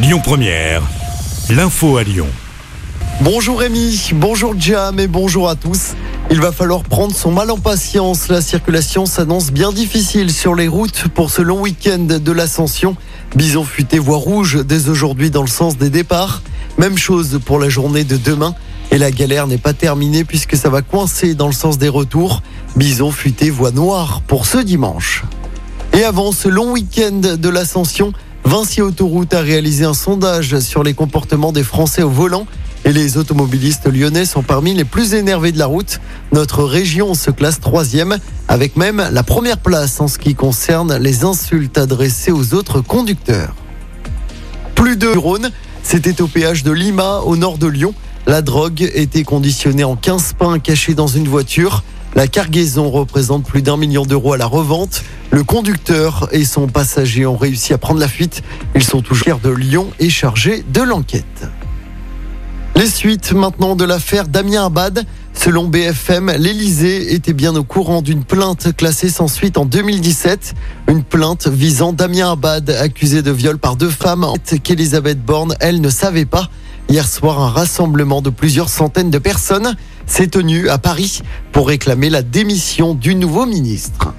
Lyon 0.00 0.20
Première, 0.22 0.82
l'info 1.50 1.96
à 1.96 2.04
Lyon. 2.04 2.28
Bonjour 3.20 3.58
Rémi, 3.58 4.10
bonjour 4.14 4.54
Jam 4.56 5.00
et 5.00 5.08
bonjour 5.08 5.48
à 5.48 5.56
tous. 5.56 5.94
Il 6.30 6.40
va 6.40 6.52
falloir 6.52 6.84
prendre 6.84 7.12
son 7.12 7.32
mal 7.32 7.50
en 7.50 7.58
patience. 7.58 8.28
La 8.28 8.40
circulation 8.40 9.06
s'annonce 9.06 9.50
bien 9.50 9.72
difficile 9.72 10.32
sur 10.32 10.54
les 10.54 10.68
routes 10.68 11.08
pour 11.08 11.30
ce 11.30 11.42
long 11.42 11.62
week-end 11.62 11.98
de 11.98 12.32
l'ascension. 12.32 12.96
Bison 13.34 13.64
futé 13.64 13.98
voie 13.98 14.18
rouge 14.18 14.64
dès 14.64 14.88
aujourd'hui 14.88 15.30
dans 15.30 15.42
le 15.42 15.48
sens 15.48 15.76
des 15.76 15.90
départs. 15.90 16.42
Même 16.78 16.96
chose 16.96 17.40
pour 17.44 17.58
la 17.58 17.68
journée 17.68 18.04
de 18.04 18.16
demain. 18.16 18.54
Et 18.92 18.98
la 18.98 19.10
galère 19.10 19.48
n'est 19.48 19.58
pas 19.58 19.72
terminée 19.72 20.22
puisque 20.22 20.56
ça 20.56 20.68
va 20.68 20.80
coincer 20.80 21.34
dans 21.34 21.48
le 21.48 21.52
sens 21.52 21.76
des 21.76 21.88
retours. 21.88 22.42
Bison 22.76 23.10
futé 23.10 23.50
voie 23.50 23.72
noire 23.72 24.22
pour 24.28 24.46
ce 24.46 24.58
dimanche. 24.58 25.24
Et 25.92 26.04
avant 26.04 26.30
ce 26.30 26.46
long 26.46 26.70
week-end 26.70 27.36
de 27.36 27.48
l'ascension, 27.48 28.12
Vinci 28.48 28.80
Autoroute 28.80 29.34
a 29.34 29.42
réalisé 29.42 29.84
un 29.84 29.92
sondage 29.92 30.58
sur 30.60 30.82
les 30.82 30.94
comportements 30.94 31.52
des 31.52 31.62
Français 31.62 32.02
au 32.02 32.08
volant 32.08 32.46
et 32.86 32.92
les 32.94 33.18
automobilistes 33.18 33.86
lyonnais 33.86 34.24
sont 34.24 34.42
parmi 34.42 34.72
les 34.72 34.86
plus 34.86 35.12
énervés 35.12 35.52
de 35.52 35.58
la 35.58 35.66
route. 35.66 36.00
Notre 36.32 36.64
région 36.64 37.12
se 37.12 37.30
classe 37.30 37.60
troisième 37.60 38.16
avec 38.48 38.76
même 38.76 39.06
la 39.12 39.22
première 39.22 39.58
place 39.58 40.00
en 40.00 40.08
ce 40.08 40.16
qui 40.16 40.34
concerne 40.34 40.96
les 40.96 41.24
insultes 41.24 41.76
adressées 41.76 42.32
aux 42.32 42.54
autres 42.54 42.80
conducteurs. 42.80 43.54
Plus 44.74 44.96
de 44.96 45.08
Rhône, 45.08 45.50
c'était 45.82 46.22
au 46.22 46.26
péage 46.26 46.64
de 46.64 46.72
Lima 46.72 47.18
au 47.26 47.36
nord 47.36 47.58
de 47.58 47.66
Lyon. 47.66 47.92
La 48.26 48.40
drogue 48.40 48.90
était 48.94 49.24
conditionnée 49.24 49.84
en 49.84 49.94
15 49.94 50.36
pains 50.38 50.58
cachés 50.58 50.94
dans 50.94 51.06
une 51.06 51.28
voiture. 51.28 51.84
La 52.14 52.26
cargaison 52.26 52.90
représente 52.90 53.44
plus 53.44 53.60
d'un 53.60 53.76
million 53.76 54.06
d'euros 54.06 54.32
à 54.32 54.38
la 54.38 54.46
revente. 54.46 55.02
Le 55.30 55.44
conducteur 55.44 56.28
et 56.32 56.44
son 56.44 56.68
passager 56.68 57.26
ont 57.26 57.36
réussi 57.36 57.74
à 57.74 57.78
prendre 57.78 58.00
la 58.00 58.08
fuite. 58.08 58.42
Ils 58.74 58.82
sont 58.82 59.02
toujours 59.02 59.38
de 59.38 59.50
Lyon 59.50 59.90
et 59.98 60.08
chargés 60.08 60.64
de 60.72 60.80
l'enquête. 60.80 61.48
Les 62.74 62.86
suites 62.86 63.32
maintenant 63.32 63.76
de 63.76 63.84
l'affaire 63.84 64.26
Damien 64.26 64.66
Abad. 64.66 65.04
Selon 65.34 65.68
BFM, 65.68 66.32
l'Elysée 66.38 67.12
était 67.12 67.32
bien 67.32 67.54
au 67.56 67.62
courant 67.62 68.02
d'une 68.02 68.24
plainte 68.24 68.74
classée 68.76 69.10
sans 69.10 69.28
suite 69.28 69.58
en 69.58 69.66
2017. 69.66 70.54
Une 70.88 71.04
plainte 71.04 71.46
visant 71.46 71.92
Damien 71.92 72.32
Abad, 72.32 72.70
accusé 72.70 73.20
de 73.20 73.30
viol 73.30 73.58
par 73.58 73.76
deux 73.76 73.90
femmes 73.90 74.26
qu'Elisabeth 74.62 75.22
Borne, 75.22 75.54
elle, 75.60 75.80
ne 75.80 75.90
savait 75.90 76.24
pas. 76.24 76.48
Hier 76.88 77.06
soir, 77.06 77.40
un 77.40 77.50
rassemblement 77.50 78.22
de 78.22 78.30
plusieurs 78.30 78.68
centaines 78.68 79.10
de 79.10 79.18
personnes 79.18 79.76
s'est 80.06 80.28
tenu 80.28 80.68
à 80.68 80.78
Paris 80.78 81.20
pour 81.52 81.68
réclamer 81.68 82.08
la 82.08 82.22
démission 82.22 82.94
du 82.94 83.14
nouveau 83.14 83.44
ministre. 83.44 84.14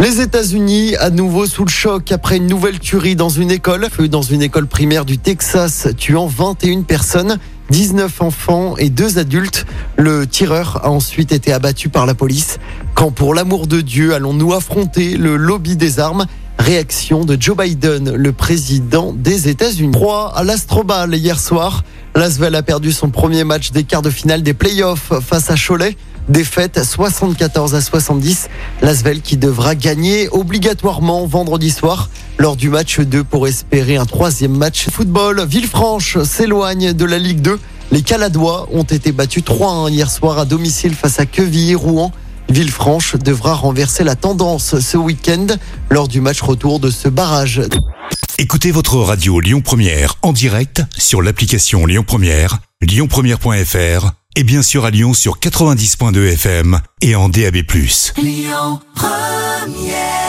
Les 0.00 0.22
États-Unis, 0.22 0.96
à 0.96 1.10
nouveau 1.10 1.44
sous 1.44 1.66
le 1.66 1.70
choc 1.70 2.10
après 2.10 2.38
une 2.38 2.46
nouvelle 2.46 2.78
tuerie 2.78 3.16
dans 3.16 3.28
une 3.28 3.50
école, 3.50 3.86
dans 4.08 4.22
une 4.22 4.40
école 4.40 4.66
primaire 4.66 5.04
du 5.04 5.18
Texas, 5.18 5.88
tuant 5.98 6.26
21 6.26 6.84
personnes, 6.84 7.38
19 7.68 8.22
enfants 8.22 8.78
et 8.78 8.88
2 8.88 9.18
adultes. 9.18 9.66
Le 9.98 10.26
tireur 10.26 10.80
a 10.84 10.90
ensuite 10.90 11.32
été 11.32 11.52
abattu 11.52 11.90
par 11.90 12.06
la 12.06 12.14
police. 12.14 12.56
Quand 12.94 13.10
pour 13.10 13.34
l'amour 13.34 13.66
de 13.66 13.82
Dieu 13.82 14.14
allons-nous 14.14 14.54
affronter 14.54 15.18
le 15.18 15.36
lobby 15.36 15.76
des 15.76 16.00
armes? 16.00 16.24
Réaction 16.60 17.24
de 17.24 17.38
Joe 17.40 17.56
Biden, 17.56 18.12
le 18.14 18.32
président 18.32 19.14
des 19.14 19.48
États-Unis. 19.48 19.92
3 19.92 20.34
à 20.36 20.44
l'Astrobal 20.44 21.14
hier 21.14 21.40
soir. 21.40 21.84
L'Asvel 22.14 22.54
a 22.54 22.62
perdu 22.62 22.92
son 22.92 23.08
premier 23.08 23.44
match 23.44 23.70
des 23.72 23.82
quarts 23.82 24.02
de 24.02 24.10
finale 24.10 24.42
des 24.42 24.52
playoffs 24.52 25.10
face 25.26 25.50
à 25.50 25.54
Cholet. 25.56 25.96
Défaite 26.28 26.84
74 26.84 27.74
à 27.74 27.80
70. 27.80 28.48
L'Asvel 28.82 29.22
qui 29.22 29.38
devra 29.38 29.74
gagner 29.74 30.28
obligatoirement 30.32 31.26
vendredi 31.26 31.70
soir 31.70 32.10
lors 32.36 32.56
du 32.56 32.68
match 32.68 33.00
2 33.00 33.24
pour 33.24 33.48
espérer 33.48 33.96
un 33.96 34.04
troisième 34.04 34.54
match. 34.54 34.90
Football, 34.90 35.46
Villefranche 35.46 36.18
s'éloigne 36.24 36.92
de 36.92 37.04
la 37.06 37.18
Ligue 37.18 37.40
2. 37.40 37.58
Les 37.90 38.02
Caladois 38.02 38.68
ont 38.70 38.82
été 38.82 39.12
battus 39.12 39.44
3-1 39.44 39.90
hier 39.90 40.10
soir 40.10 40.38
à 40.38 40.44
domicile 40.44 40.94
face 40.94 41.20
à 41.20 41.24
Quevilly-Rouen. 41.24 42.12
Villefranche 42.50 43.16
devra 43.16 43.54
renverser 43.54 44.04
la 44.04 44.16
tendance 44.16 44.78
ce 44.80 44.96
week-end 44.96 45.46
lors 45.88 46.08
du 46.08 46.20
match 46.20 46.40
retour 46.42 46.80
de 46.80 46.90
ce 46.90 47.08
barrage. 47.08 47.62
Écoutez 48.38 48.72
votre 48.72 48.96
radio 48.96 49.40
Lyon 49.40 49.60
Première 49.60 50.16
en 50.22 50.32
direct 50.32 50.82
sur 50.96 51.22
l'application 51.22 51.86
Lyon 51.86 52.04
Première, 52.06 52.58
lyonpremière.fr 52.80 54.12
et 54.36 54.44
bien 54.44 54.62
sûr 54.62 54.84
à 54.84 54.90
Lyon 54.90 55.14
sur 55.14 55.38
90.2 55.38 56.32
FM 56.32 56.80
et 57.02 57.14
en 57.14 57.28
DAB+. 57.28 57.56
Lyon 58.16 58.80
Première 58.94 60.19